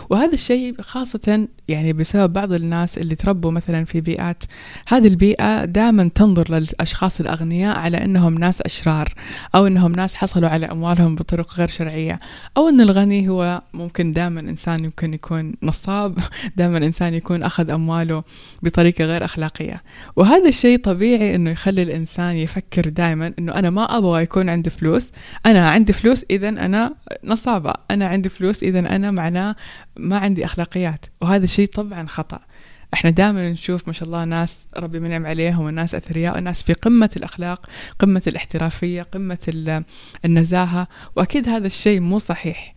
وهذا 0.09 0.33
الشيء 0.33 0.81
خاصة 0.81 1.47
يعني 1.67 1.93
بسبب 1.93 2.33
بعض 2.33 2.53
الناس 2.53 2.97
اللي 2.97 3.15
تربوا 3.15 3.51
مثلا 3.51 3.85
في 3.85 4.01
بيئات 4.01 4.43
هذه 4.87 5.07
البيئة 5.07 5.65
دائما 5.65 6.09
تنظر 6.15 6.55
للأشخاص 6.55 7.19
الأغنياء 7.19 7.79
على 7.79 7.97
أنهم 7.97 8.37
ناس 8.37 8.61
أشرار 8.61 9.13
أو 9.55 9.67
أنهم 9.67 9.91
ناس 9.91 10.15
حصلوا 10.15 10.49
على 10.49 10.65
أموالهم 10.65 11.15
بطرق 11.15 11.55
غير 11.55 11.67
شرعية. 11.67 12.19
أو 12.57 12.69
أن 12.69 12.81
الغني 12.81 13.29
هو 13.29 13.61
ممكن 13.73 14.11
دائما 14.11 14.39
إنسان 14.39 14.83
يمكن 14.83 15.13
يكون 15.13 15.53
نصاب 15.63 16.19
دائما 16.57 16.77
إنسان 16.77 17.13
يكون 17.13 17.43
أخذ 17.43 17.71
أمواله 17.71 18.23
بطريقة 18.63 19.05
غير 19.05 19.25
أخلاقية. 19.25 19.83
وهذا 20.15 20.47
الشيء 20.47 20.79
طبيعي 20.79 21.35
أنه 21.35 21.51
يخلي 21.51 21.83
الإنسان 21.83 22.35
يفكر 22.35 22.89
دائما 22.89 23.12
أنه 23.21 23.55
أنا 23.55 23.69
ما 23.69 23.97
أبغى 23.97 24.23
يكون 24.23 24.49
عندي 24.49 24.69
فلوس. 24.69 25.11
أنا 25.45 25.69
عندي 25.69 25.93
فلوس 25.93 26.25
إذا 26.31 26.49
أنا 26.49 26.95
نصابة. 27.23 27.73
أنا 27.91 28.05
عندي 28.05 28.29
فلوس 28.29 28.63
إذا 28.63 28.79
أنا 28.79 29.11
معناه 29.11 29.55
ما 29.97 30.17
عندي 30.17 30.45
أخلاقيات. 30.45 31.05
وهذا 31.21 31.43
الشيء 31.43 31.67
طبعا 31.67 32.07
خطأ. 32.07 32.39
إحنا 32.93 33.09
دائما 33.09 33.49
نشوف 33.49 33.87
ما 33.87 33.93
شاء 33.93 34.07
الله 34.07 34.25
ناس 34.25 34.67
ربي 34.77 34.99
منعم 34.99 35.25
عليهم 35.25 35.65
وناس 35.65 35.95
أثرياء 35.95 36.37
وناس 36.37 36.63
في 36.63 36.73
قمة 36.73 37.09
الأخلاق 37.17 37.65
قمة 37.99 38.21
الاحترافية 38.27 39.01
قمة 39.01 39.83
النزاهة. 40.25 40.87
وأكيد 41.15 41.49
هذا 41.49 41.67
الشيء 41.67 41.99
مو 41.99 42.19
صحيح. 42.19 42.75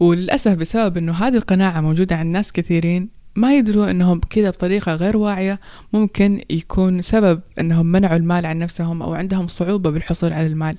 وللأسف 0.00 0.52
بسبب 0.52 0.96
إنه 0.96 1.12
هذه 1.12 1.36
القناعة 1.36 1.80
موجودة 1.80 2.16
عند 2.16 2.32
ناس 2.32 2.52
كثيرين 2.52 3.15
ما 3.36 3.54
يدروا 3.54 3.90
إنهم 3.90 4.20
كذا 4.30 4.50
بطريقة 4.50 4.94
غير 4.94 5.16
واعية 5.16 5.60
ممكن 5.92 6.42
يكون 6.50 7.02
سبب 7.02 7.40
إنهم 7.60 7.86
منعوا 7.86 8.16
المال 8.16 8.46
عن 8.46 8.58
نفسهم 8.58 9.02
أو 9.02 9.14
عندهم 9.14 9.48
صعوبة 9.48 9.90
بالحصول 9.90 10.32
على 10.32 10.46
المال. 10.46 10.76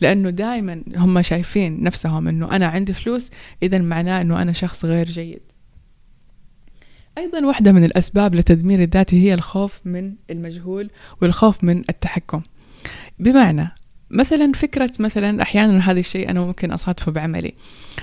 لأنه 0.00 0.30
دائما 0.30 0.82
هم 0.96 1.22
شايفين 1.22 1.82
نفسهم 1.82 2.28
إنه 2.28 2.56
أنا 2.56 2.66
عندي 2.66 2.94
فلوس 2.94 3.30
اذا 3.62 3.78
معناه 3.78 4.20
إنه 4.20 4.42
أنا 4.42 4.52
شخص 4.52 4.84
غير 4.84 5.06
جيد. 5.06 5.40
أيضا 7.18 7.46
واحدة 7.46 7.72
من 7.72 7.84
الأسباب 7.84 8.34
لتدمير 8.34 8.82
الذاتي 8.82 9.24
هي 9.24 9.34
الخوف 9.34 9.80
من 9.84 10.14
المجهول 10.30 10.90
والخوف 11.22 11.64
من 11.64 11.78
التحكم. 11.78 12.42
بمعنى 13.18 13.77
مثلا 14.10 14.52
فكرة 14.52 14.92
مثلا 14.98 15.42
أحيانا 15.42 15.90
هذا 15.90 16.00
الشيء 16.00 16.30
أنا 16.30 16.40
ممكن 16.40 16.72
أصادفه 16.72 17.12
بعملي. 17.12 17.54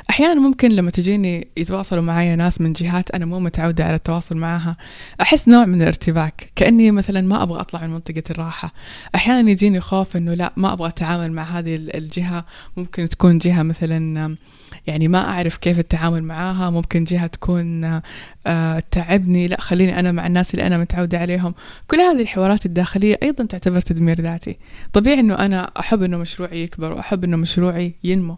أحيانا 0.10 0.40
ممكن 0.40 0.72
لما 0.72 0.92
تجيني 0.92 1.48
يتواصلوا 1.58 2.04
معي 2.04 2.36
ناس 2.36 2.62
من 2.62 2.74
جهات 2.74 3.12
أنا 3.12 3.26
مو 3.26 3.40
متعودة 3.40 3.86
على 3.86 3.96
التواصل 3.96 4.38
معها 4.38 4.76
أحس 5.22 5.48
نوع 5.48 5.66
من 5.66 5.82
الارتباك 5.82 6.52
كأني 6.56 6.92
مثلا 6.92 7.22
ما 7.22 7.44
أبغى 7.44 7.60
أطلع 7.62 7.82
من 7.88 7.94
منطقة 7.94 8.24
الراحة. 8.30 8.74
أحيانا 9.16 9.52
يجيني 9.52 9.82
خوف 9.82 10.18
أنه 10.18 10.34
لا 10.34 10.54
ما 10.58 10.74
أبغى 10.74 10.90
أتعامل 10.90 11.32
مع 11.32 11.44
هذه 11.44 11.76
الجهة. 11.76 12.46
ممكن 12.78 13.10
تكون 13.10 13.38
جهة 13.38 13.64
مثلا 13.64 14.38
يعني 14.88 15.08
ما 15.08 15.20
أعرف 15.20 15.58
كيف 15.58 15.80
التعامل 15.80 16.24
معاها. 16.24 16.70
ممكن 16.70 17.04
جهة 17.04 17.28
تكون 17.28 18.02
آه، 18.48 18.84
تعبني. 18.92 19.48
لا 19.48 19.62
خليني 19.62 20.00
أنا 20.00 20.12
مع 20.12 20.28
الناس 20.28 20.54
اللي 20.54 20.68
أنا 20.68 20.78
متعودة 20.78 21.20
عليهم. 21.20 21.54
كل 21.88 21.98
هذه 21.98 22.22
الحوارات 22.22 22.66
الداخلية 22.66 23.20
أيضا 23.24 23.46
تعتبر 23.46 23.82
تدمير 23.82 24.22
ذاتي. 24.22 24.58
طبيعي 24.94 25.20
أنه 25.20 25.34
أنا 25.34 25.72
أحب 25.80 26.04
أنه 26.04 26.18
مشروعي 26.18 26.64
يكبر 26.64 26.94
وأحب 26.94 27.24
أنه 27.24 27.38
مشروعي 27.38 27.94
ينمو. 28.04 28.38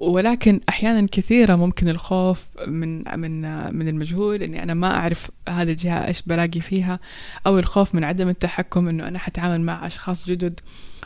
ولكن 0.00 0.60
أحيانا 0.68 1.06
كثيرة 1.12 1.56
ممكن 1.56 1.88
الخوف 1.88 2.46
من 2.66 3.18
من 3.20 3.40
من 3.76 3.88
المجهول 3.88 4.42
إني 4.42 4.62
أنا 4.62 4.74
ما 4.74 4.94
أعرف 4.94 5.30
هذه 5.48 5.70
الجهة 5.70 6.06
إيش 6.06 6.22
بلاقي 6.22 6.60
فيها 6.60 7.00
أو 7.46 7.58
الخوف 7.58 7.94
من 7.94 8.04
عدم 8.04 8.28
التحكم 8.28 8.88
إنه 8.88 9.08
أنا 9.08 9.18
حتعامل 9.18 9.60
مع 9.60 9.86
أشخاص 9.86 10.26
جدد 10.26 10.60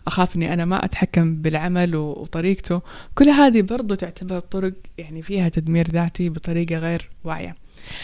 أخاف 0.07 0.37
إني 0.37 0.53
أنا 0.53 0.65
ما 0.65 0.85
أتحكم 0.85 1.37
بالعمل 1.37 1.97
وطريقته. 1.97 2.81
كل 3.15 3.29
هذه 3.29 3.63
برضو 3.63 3.95
تعتبر 3.95 4.41
طرق 4.41 4.73
يعني 4.99 5.23
فيها 5.23 5.49
تدمير 5.49 5.91
ذاتي 5.91 6.29
بطريقة 6.29 6.79
غير 6.79 7.11
واعية. 7.25 7.57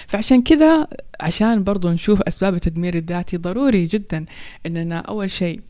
فعشان 0.06 0.42
كذا 0.42 0.86
عشان 1.20 1.64
برضو 1.64 1.90
نشوف 1.90 2.22
أسباب 2.22 2.54
التدمير 2.54 2.94
الذاتي 2.94 3.36
ضروري 3.36 3.84
جدا 3.84 4.24
إننا 4.66 4.98
أول 4.98 5.30
شيء 5.30 5.60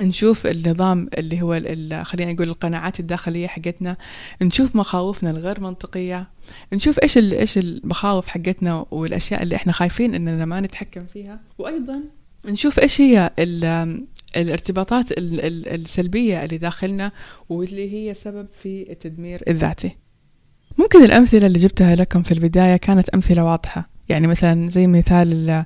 نشوف 0.00 0.46
النظام 0.46 1.08
اللي 1.18 1.42
هو 1.42 1.60
خلينا 2.04 2.32
نقول 2.32 2.48
القناعات 2.48 3.00
الداخلية 3.00 3.46
حقتنا 3.46 3.96
نشوف 4.42 4.76
مخاوفنا 4.76 5.30
الغير 5.30 5.60
منطقية 5.60 6.28
نشوف 6.72 6.98
إيش 7.02 7.18
إيش 7.18 7.58
المخاوف 7.58 8.26
حقتنا 8.26 8.86
والأشياء 8.90 9.42
اللي 9.42 9.56
إحنا 9.56 9.72
خايفين 9.72 10.14
إننا 10.14 10.44
ما 10.44 10.60
نتحكم 10.60 11.06
فيها. 11.12 11.40
وأيضا 11.58 12.00
نشوف 12.44 12.78
إيش 12.78 13.00
هي 13.00 13.30
الارتباطات 14.36 15.06
السلبية 15.18 16.44
اللي 16.44 16.58
داخلنا 16.58 17.12
واللي 17.48 17.92
هي 17.92 18.14
سبب 18.14 18.46
في 18.62 18.92
التدمير 18.92 19.42
الذاتي. 19.48 19.96
ممكن 20.78 21.04
الأمثلة 21.04 21.46
اللي 21.46 21.58
جبتها 21.58 21.96
لكم 21.96 22.22
في 22.22 22.32
البداية 22.32 22.76
كانت 22.76 23.08
أمثلة 23.08 23.44
واضحة. 23.44 23.95
يعني 24.08 24.26
مثلا 24.26 24.68
زي 24.68 24.86
مثال 24.86 25.64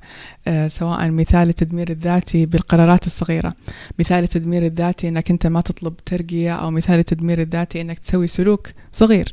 آه، 0.49 0.68
سواء 0.68 1.11
مثال 1.11 1.49
التدمير 1.49 1.90
الذاتي 1.90 2.47
بالقرارات 2.47 3.06
الصغيرة. 3.06 3.54
مثال 3.99 4.25
التدمير 4.25 4.66
الذاتي 4.66 5.09
إنك 5.09 5.30
أنت 5.30 5.47
ما 5.47 5.61
تطلب 5.61 5.97
ترقية 6.06 6.54
أو 6.54 6.70
مثال 6.70 6.99
التدمير 6.99 7.40
الذاتي 7.40 7.80
إنك 7.80 7.99
تسوي 7.99 8.28
سلوك 8.28 8.68
صغير. 8.92 9.32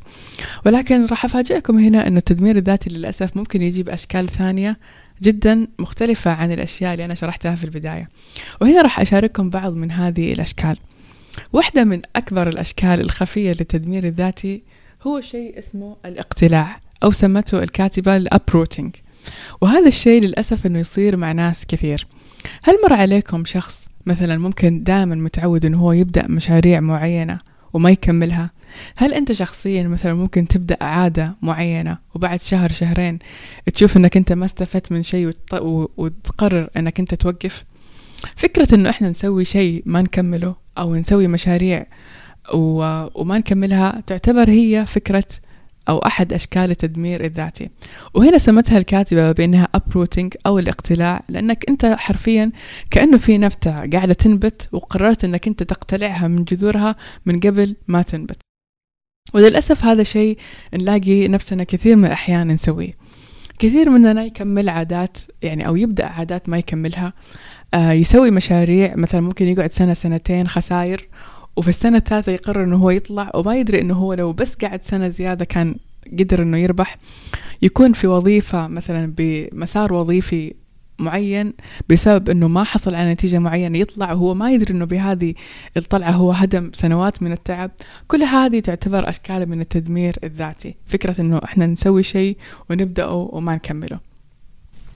ولكن 0.65 1.05
راح 1.05 1.25
أفاجئكم 1.25 1.79
هنا 1.79 2.07
إنه 2.07 2.17
التدمير 2.17 2.55
الذاتي 2.55 2.89
للأسف 2.89 3.37
ممكن 3.37 3.61
يجي 3.61 3.83
بأشكال 3.83 4.27
ثانية 4.27 4.77
جدا 5.23 5.67
مختلفة 5.79 6.31
عن 6.31 6.51
الأشياء 6.51 6.93
اللي 6.93 7.05
أنا 7.05 7.15
شرحتها 7.15 7.55
في 7.55 7.63
البداية. 7.63 8.09
وهنا 8.61 8.81
راح 8.81 8.99
أشارككم 8.99 9.49
بعض 9.49 9.73
من 9.73 9.91
هذه 9.91 10.33
الأشكال. 10.33 10.77
واحدة 11.53 11.83
من 11.83 12.01
أكبر 12.15 12.47
الأشكال 12.47 13.01
الخفية 13.01 13.49
للتدمير 13.49 14.03
الذاتي 14.03 14.63
هو 15.03 15.21
شيء 15.21 15.59
اسمه 15.59 15.97
الاقتلاع. 16.05 16.86
أو 17.03 17.11
سمته 17.11 17.63
الكاتبة 17.63 18.17
الأبروتينج 18.17 18.95
وهذا 19.61 19.87
الشيء 19.87 20.21
للأسف 20.21 20.65
أنه 20.65 20.79
يصير 20.79 21.17
مع 21.17 21.31
ناس 21.31 21.65
كثير. 21.65 22.07
هل 22.63 22.73
مر 22.83 22.93
عليكم 22.93 23.45
شخص 23.45 23.87
مثلا 24.05 24.37
ممكن 24.37 24.83
دائما 24.83 25.15
متعود 25.15 25.65
أنه 25.65 25.77
هو 25.77 25.91
يبدأ 25.91 26.27
مشاريع 26.27 26.79
معينة 26.79 27.39
وما 27.73 27.89
يكملها؟ 27.91 28.51
هل 28.95 29.13
أنت 29.13 29.31
شخصيا 29.31 29.83
مثلا 29.83 30.13
ممكن 30.13 30.47
تبدأ 30.47 30.77
عادة 30.81 31.35
معينة 31.41 31.97
وبعد 32.15 32.41
شهر 32.41 32.71
شهرين 32.71 33.19
تشوف 33.73 33.97
أنك 33.97 34.17
أنت 34.17 34.31
ما 34.31 34.45
استفدت 34.45 34.91
من 34.91 35.03
شيء 35.03 35.33
وتقرر 35.97 36.69
أنك 36.77 36.99
أنت 36.99 37.13
توقف؟ 37.13 37.65
فكرة 38.35 38.75
أنه 38.75 38.89
إحنا 38.89 39.09
نسوي 39.09 39.45
شيء 39.45 39.83
ما 39.85 40.01
نكمله 40.01 40.55
أو 40.77 40.95
نسوي 40.95 41.27
مشاريع 41.27 41.85
وما 42.53 43.37
نكملها 43.37 44.03
تعتبر 44.07 44.49
هي 44.49 44.85
فكرة 44.87 45.23
أو 45.89 45.97
أحد 45.97 46.33
أشكال 46.33 46.71
التدمير 46.71 47.25
الذاتي. 47.25 47.69
وهنا 48.13 48.37
سمتها 48.37 48.77
الكاتبة 48.77 49.31
بأنها 49.31 49.67
uprooting 49.77 50.29
أو 50.45 50.59
الاقتلاع 50.59 51.23
لأنك 51.29 51.65
أنت 51.69 51.85
حرفيا 51.85 52.51
كأنه 52.91 53.17
في 53.17 53.37
نفتة 53.37 53.89
قاعدة 53.89 54.13
تنبت 54.13 54.69
وقررت 54.71 55.23
أنك 55.23 55.47
أنت 55.47 55.63
تقتلعها 55.63 56.27
من 56.27 56.43
جذورها 56.43 56.95
من 57.25 57.39
قبل 57.39 57.75
ما 57.87 58.01
تنبت. 58.01 58.37
وللأسف 59.33 59.85
هذا 59.85 60.03
شيء 60.03 60.37
نلاقي 60.73 61.27
نفسنا 61.27 61.63
كثير 61.63 61.95
من 61.95 62.05
الأحيان 62.05 62.47
نسويه. 62.47 62.91
كثير 63.59 63.89
مننا 63.89 64.23
يكمل 64.23 64.69
عادات 64.69 65.17
يعني 65.41 65.67
أو 65.67 65.75
يبدأ 65.75 66.05
عادات 66.05 66.49
ما 66.49 66.57
يكملها. 66.57 67.13
آه 67.73 67.91
يسوي 67.91 68.31
مشاريع 68.31 68.95
مثلا 68.95 69.21
ممكن 69.21 69.47
يقعد 69.47 69.71
سنة 69.71 69.93
سنتين 69.93 70.47
خسائر 70.47 71.07
وفي 71.57 71.69
السنة 71.69 71.97
الثالثة 71.97 72.31
يقرر 72.31 72.63
إنه 72.63 72.75
هو 72.75 72.89
يطلع 72.89 73.31
وما 73.35 73.55
يدري 73.55 73.81
إنه 73.81 73.93
هو 73.93 74.13
لو 74.13 74.33
بس 74.33 74.55
قعد 74.55 74.83
سنة 74.83 75.09
زيادة 75.09 75.45
كان 75.45 75.75
قدر 76.19 76.41
إنه 76.41 76.57
يربح. 76.57 76.97
يكون 77.61 77.93
في 77.93 78.07
وظيفة 78.07 78.67
مثلا 78.67 79.13
بمسار 79.17 79.93
وظيفي 79.93 80.53
معين 80.99 81.53
بسبب 81.89 82.29
إنه 82.29 82.47
ما 82.47 82.63
حصل 82.63 82.95
على 82.95 83.13
نتيجة 83.13 83.39
معينة 83.39 83.77
يطلع 83.77 84.13
وهو 84.13 84.33
ما 84.33 84.51
يدري 84.51 84.73
إنه 84.73 84.85
بهذه 84.85 85.33
الطلعة 85.77 86.11
هو 86.11 86.31
هدم 86.31 86.71
سنوات 86.73 87.23
من 87.23 87.31
التعب. 87.31 87.71
كل 88.07 88.23
هذه 88.23 88.59
تعتبر 88.59 89.09
أشكال 89.09 89.49
من 89.49 89.61
التدمير 89.61 90.15
الذاتي. 90.23 90.75
فكرة 90.85 91.21
إنه 91.21 91.41
إحنا 91.43 91.67
نسوي 91.67 92.03
شيء 92.03 92.37
ونبدأه 92.69 93.29
وما 93.31 93.55
نكمله. 93.55 93.99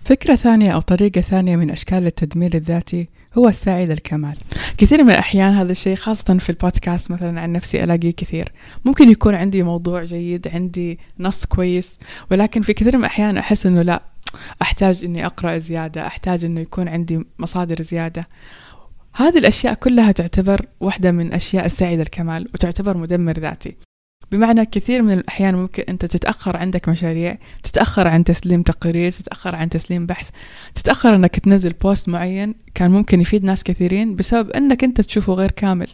فكرة 0.06 0.36
ثانية 0.36 0.72
أو 0.72 0.80
طريقة 0.80 1.22
ثانية 1.22 1.56
من 1.56 1.72
أشكال 1.72 2.06
التدمير 2.06 2.56
الذاتي 2.56 3.08
هو 3.38 3.48
السعي 3.48 3.86
للكمال 3.86 4.38
كثير 4.78 5.04
من 5.04 5.10
الأحيان 5.10 5.54
هذا 5.54 5.72
الشيء 5.72 5.96
خاصة 5.96 6.38
في 6.38 6.50
البودكاست 6.50 7.12
مثلا 7.12 7.42
عن 7.42 7.52
نفسي 7.52 7.84
ألاقيه 7.84 8.12
كثير. 8.12 8.52
ممكن 8.86 9.10
يكون 9.10 9.36
عندي 9.36 9.64
موضوع 9.64 10.04
جيد 10.04 10.48
عندي 10.48 11.00
نص 11.20 11.46
كويس 11.46 12.00
ولكن 12.32 12.62
في 12.62 12.74
كثير 12.74 12.98
من 12.98 13.00
الأحيان 13.00 13.38
أحس 13.38 13.66
أنه 13.66 13.82
لا 13.82 14.04
أحتاج 14.62 15.04
أني 15.04 15.26
أقرأ 15.26 15.58
زيادة 15.58 16.08
أحتاج 16.08 16.46
أنه 16.46 16.62
يكون 16.62 16.88
عندي 16.88 17.26
مصادر 17.40 17.82
زيادة. 17.82 18.28
هذه 19.14 19.38
الأشياء 19.38 19.74
كلها 19.74 20.12
تعتبر 20.12 20.66
واحدة 20.80 21.12
من 21.12 21.34
أشياء 21.34 21.66
السعي 21.66 21.98
للكمال 21.98 22.48
وتعتبر 22.54 22.98
مدمر 22.98 23.40
ذاتي. 23.40 23.76
بمعنى 24.32 24.66
كثير 24.66 25.02
من 25.02 25.14
الأحيان 25.14 25.56
ممكن 25.56 25.84
أنت 25.90 26.06
تتأخر 26.06 26.58
عندك 26.58 26.90
مشاريع 26.90 27.38
تتأخر 27.64 28.08
عن 28.08 28.24
تسليم 28.24 28.62
تقرير 28.62 29.12
تتأخر 29.12 29.56
عن 29.56 29.70
تسليم 29.70 30.06
بحث 30.06 30.30
تتأخر 30.76 31.16
أنك 31.16 31.40
تنزل 31.40 31.74
بوست 31.74 32.10
معين 32.10 32.56
كان 32.76 32.92
ممكن 32.92 33.22
يفيد 33.22 33.44
ناس 33.44 33.64
كثيرين 33.64 34.16
بسبب 34.16 34.50
أنك 34.50 34.84
أنت 34.84 35.02
تشوفه 35.02 35.34
غير 35.34 35.52
كامل 35.52 35.88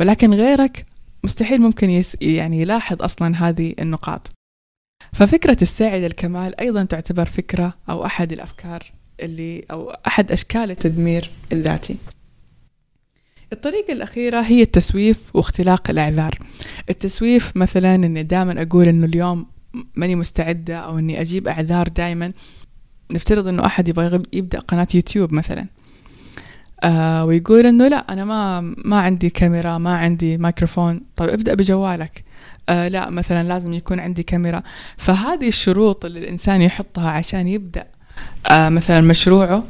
ولكن 0.00 0.34
غيرك 0.34 0.86
مستحيل 1.24 1.60
ممكن 1.60 1.90
يس 1.90 2.16
يعني 2.20 2.60
يلاحظ 2.60 3.02
أصلا 3.02 3.48
هذه 3.48 3.74
النقاط. 3.78 4.30
ففكرة 5.12 5.56
السعي 5.62 6.00
للكمال 6.00 6.60
أيضا 6.60 6.84
تعتبر 6.84 7.26
فكرة 7.26 7.74
أو 7.90 8.06
أحد 8.06 8.32
الأفكار 8.32 8.92
اللي 9.20 9.64
أو 9.70 9.90
أحد 9.90 10.32
أشكال 10.32 10.70
التدمير 10.70 11.30
الذاتي. 11.52 11.96
الطريقة 13.52 13.92
الأخيرة 13.92 14.40
هي 14.40 14.62
التسويف 14.62 15.18
واختلاق 15.34 15.90
الأعذار. 15.90 16.38
التسويف 16.90 17.56
مثلا 17.56 17.94
أني 17.94 18.22
دائما 18.22 18.62
أقول 18.62 18.88
أنه 18.88 19.06
اليوم 19.06 19.46
ماني 19.94 20.14
مستعدة 20.14 20.76
أو 20.76 20.98
أني 20.98 21.20
أجيب 21.20 21.48
أعذار 21.48 21.88
دائما. 21.88 22.32
نفترض 23.10 23.48
أنه 23.48 23.66
أحد 23.66 23.88
يبغى 23.88 24.22
يبدأ 24.32 24.58
قناة 24.58 24.86
يوتيوب 24.94 25.32
مثلا. 25.32 25.66
آه 26.84 27.24
ويقول 27.24 27.66
أنه 27.66 27.88
لا 27.88 28.12
أنا 28.12 28.24
ما 28.24 28.60
ما 28.60 29.00
عندي 29.00 29.30
كاميرا 29.30 29.78
ما 29.78 29.96
عندي 29.96 30.38
ميكروفون 30.38 31.00
طيب 31.16 31.30
ابدأ 31.30 31.54
بجوالك. 31.54 32.24
آه 32.68 32.88
لا 32.88 33.10
مثلا 33.10 33.48
لازم 33.48 33.72
يكون 33.72 34.00
عندي 34.00 34.22
كاميرا. 34.22 34.62
فهذه 34.96 35.48
الشروط 35.48 36.04
اللي 36.04 36.18
الإنسان 36.18 36.62
يحطها 36.62 37.10
عشان 37.10 37.48
يبدأ 37.48 37.86
آه 38.50 38.68
مثلا 38.68 39.00
مشروعه 39.00 39.64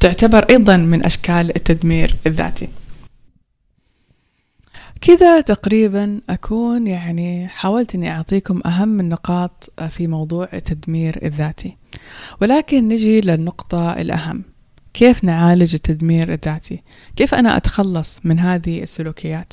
تعتبر 0.00 0.46
أيضا 0.50 0.76
من 0.76 1.04
أشكال 1.04 1.56
التدمير 1.56 2.14
الذاتي. 2.26 2.68
كذا 5.00 5.40
تقريبا 5.40 6.20
أكون 6.30 6.86
يعني 6.86 7.48
حاولت 7.48 7.94
أني 7.94 8.10
أعطيكم 8.10 8.60
أهم 8.66 9.00
النقاط 9.00 9.70
في 9.90 10.06
موضوع 10.06 10.48
التدمير 10.52 11.18
الذاتي. 11.22 11.76
ولكن 12.40 12.88
نجي 12.88 13.20
للنقطة 13.20 13.90
الأهم. 13.90 14.42
كيف 14.94 15.24
نعالج 15.24 15.74
التدمير 15.74 16.32
الذاتي؟ 16.32 16.82
كيف 17.16 17.34
أنا 17.34 17.56
أتخلص 17.56 18.20
من 18.24 18.38
هذه 18.38 18.82
السلوكيات؟ 18.82 19.52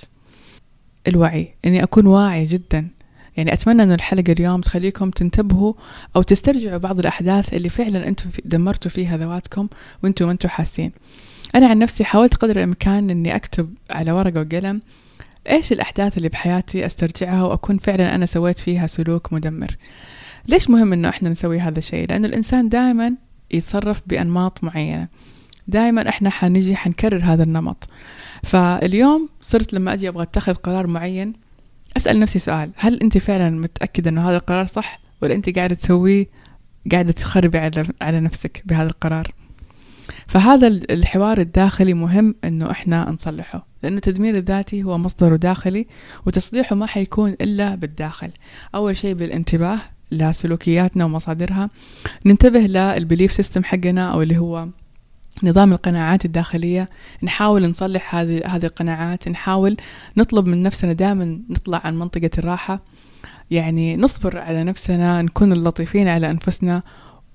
الوعي. 1.08 1.56
أني 1.66 1.84
أكون 1.84 2.08
واعي 2.08 2.46
جدا. 2.46 2.88
يعني 3.38 3.54
أتمنى 3.54 3.84
أن 3.84 3.92
الحلقة 3.92 4.32
اليوم 4.32 4.62
تخليكم 4.62 5.10
تنتبهوا 5.10 5.74
أو 6.16 6.22
تسترجعوا 6.22 6.78
بعض 6.78 7.00
الأحداث 7.00 7.54
اللي 7.54 7.70
فعلا 7.70 8.08
أنتم 8.08 8.30
دمرتوا 8.46 8.92
فيها 8.92 9.18
ذواتكم 9.18 9.68
وأنتم 10.04 10.26
ما 10.26 10.32
أنتم 10.32 10.50
حاسين. 10.50 10.92
أنا 11.56 11.68
عن 11.68 11.80
نفسي 11.80 12.04
حاولت 12.04 12.36
قدر 12.36 12.58
الإمكان 12.58 13.10
أني 13.10 13.36
أكتب 13.36 13.74
على 13.90 14.12
ورقة 14.12 14.40
وقلم 14.42 14.82
إيش 15.50 15.72
الأحداث 15.72 16.18
اللي 16.18 16.30
بحياتي 16.30 16.86
أسترجعها 16.86 17.44
وأكون 17.44 17.78
فعلا 17.78 18.16
أنا 18.16 18.26
سويت 18.26 18.60
فيها 18.60 18.88
سلوك 18.88 19.34
مدمر؟ 19.34 19.78
ليش 20.48 20.70
مهم 20.70 20.94
إنه 20.94 21.10
إحنا 21.10 21.30
نسوي 21.30 21.60
هذا 21.60 21.80
الشيء؟ 21.80 22.10
لأنه 22.10 22.28
الإنسان 22.28 22.70
دائما 22.70 23.14
يتصرف 23.52 24.02
بأنماط 24.08 24.64
معينة. 24.64 25.08
دائما 25.68 26.10
إحنا 26.10 26.30
حنجي 26.30 26.76
حنكرر 26.76 27.22
هذا 27.24 27.44
النمط. 27.44 27.90
فاليوم 28.44 29.30
صرت 29.42 29.74
لما 29.74 29.94
أجي 29.94 30.10
أبغى 30.10 30.24
أتخذ 30.24 30.54
قرار 30.54 30.88
معين 30.88 31.34
أسأل 31.98 32.20
نفسي 32.20 32.40
سؤال. 32.40 32.72
هل 32.76 33.02
أنت 33.02 33.18
فعلا 33.18 33.50
متأكدة 33.50 34.10
إنه 34.10 34.30
هذا 34.30 34.38
القرار 34.38 34.66
صح؟ 34.66 35.00
ولا 35.22 35.34
أنت 35.34 35.58
قاعدة 35.58 35.76
تسويه 35.76 36.28
قاعدة 36.92 37.12
تخربي 37.12 37.58
على, 37.58 37.86
على 38.02 38.20
نفسك 38.20 38.64
بهذا 38.66 38.88
القرار؟ 38.90 39.32
فهذا 40.28 40.68
الحوار 40.68 41.38
الداخلي 41.38 41.94
مهم 41.94 42.36
إنه 42.44 42.72
إحنا 42.72 43.12
نصلحه 43.12 43.68
لأنه 43.84 43.96
التدمير 43.96 44.38
الذاتي 44.38 44.84
هو 44.84 44.98
مصدره 44.98 45.36
داخلي 45.36 45.88
وتصليحه 46.26 46.76
ما 46.76 46.86
حيكون 46.86 47.30
إلا 47.42 47.76
بالداخل. 47.76 48.30
أول 48.76 48.98
شيء 48.98 49.14
بالانتباه 49.14 49.80
لسلوكياتنا 50.12 51.06
ومصادرها. 51.06 51.70
ننتبه 52.26 52.60
للبليف 52.60 53.34
سيستم 53.34 53.64
حقنا 53.64 54.12
أو 54.12 54.22
اللي 54.22 54.38
هو 54.38 54.68
نظام 55.44 55.74
القناعات 55.74 56.26
الداخلية. 56.26 56.90
نحاول 57.24 57.70
نصلح 57.70 58.16
هذه 58.16 58.42
هذه 58.46 58.66
القناعات. 58.66 59.28
نحاول 59.28 59.78
نطلب 60.18 60.48
من 60.48 60.64
نفسنا 60.64 60.94
دائما 60.94 61.40
نطلع 61.50 61.82
عن 61.84 62.00
منطقة 62.00 62.30
الراحة. 62.38 62.82
يعني 63.52 63.98
نصبر 63.98 64.38
على 64.38 64.64
نفسنا 64.64 65.22
نكون 65.22 65.54
لطيفين 65.54 66.08
على 66.08 66.32
أنفسنا 66.32 66.84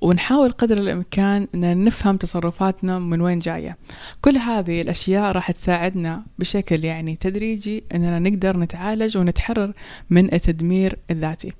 ونحاول 0.01 0.53
قدر 0.53 0.79
الإمكان 0.79 1.47
أن 1.55 1.85
نفهم 1.85 2.17
تصرفاتنا 2.17 2.99
من 2.99 3.21
وين 3.21 3.39
جاية. 3.39 3.77
كل 4.21 4.37
هذه 4.37 4.81
الأشياء 4.81 5.33
راح 5.33 5.51
تساعدنا 5.51 6.23
بشكل 6.39 6.85
يعني 6.85 7.17
تدريجي 7.17 7.85
أننا 7.95 8.19
نقدر 8.19 8.57
نتعالج 8.57 9.17
ونتحرر 9.17 9.73
من 10.11 10.35
التدمير 10.35 10.99
الذاتي. 11.11 11.53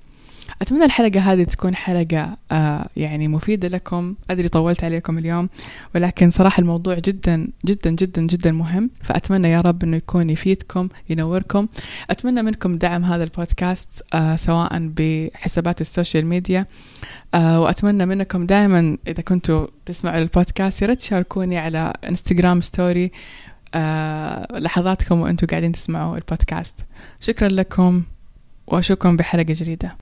أتمنى 0.63 0.85
الحلقة 0.85 1.21
هذه 1.21 1.43
تكون 1.45 1.75
حلقة 1.75 2.37
آه 2.53 2.89
يعني 2.97 3.29
مفيدة 3.29 3.69
لكم. 3.69 4.15
أدري 4.31 4.49
طولت 4.49 4.85
عليكم 4.85 5.19
اليوم 5.19 5.49
ولكن 5.95 6.31
صراحة 6.31 6.61
الموضوع 6.61 6.95
جدا 6.95 7.49
جدا 7.67 7.91
جدا 7.91 8.23
جدا 8.23 8.53
مهم. 8.53 8.91
فأتمنى 9.03 9.51
يا 9.51 9.61
رب 9.61 9.85
أنه 9.85 9.97
يكون 9.97 10.31
يفيدكم 10.31 10.89
ينوركم. 11.11 11.69
أتمنى 12.11 12.43
منكم 12.43 12.79
دعم 12.79 13.05
هذا 13.05 13.25
البودكاست 13.25 13.89
آه 14.15 14.37
سواء 14.37 14.79
بحسابات 14.97 15.81
ال 15.81 15.87
social 15.87 16.27
media. 16.27 16.67
آه 17.35 17.61
وأتمنى 17.61 18.07
منكم 18.07 18.47
دائما 18.47 18.97
إذا 19.07 19.23
كنتوا 19.23 19.67
تسمعوا 19.87 20.19
البودكاست 20.19 20.83
يا 20.83 20.87
ريت 20.87 20.99
تشاركوني 20.99 21.59
على 21.59 21.93
انستغرام 22.09 22.61
story 22.61 23.13
آه 23.75 24.59
لحظاتكم 24.59 25.21
وأنتوا 25.21 25.49
قاعدين 25.49 25.73
تسمعوا 25.73 26.17
البودكاست. 26.17 26.75
شكرا 27.21 27.49
لكم 27.49 28.03
وأشوفكم 28.67 29.17
بحلقة 29.17 29.45
جديدة. 29.49 29.97